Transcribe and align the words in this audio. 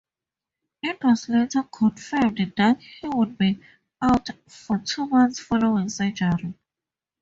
It 0.81 1.03
was 1.03 1.29
later 1.29 1.61
confirmed 1.61 2.53
that 2.57 2.81
he 2.81 3.07
would 3.07 3.37
be 3.37 3.59
out 4.01 4.31
for 4.47 4.79
two 4.79 5.05
months 5.05 5.39
following 5.39 5.89
surgery. 5.89 6.55